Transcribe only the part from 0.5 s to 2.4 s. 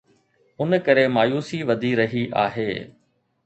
ان ڪري مايوسي وڌي رهي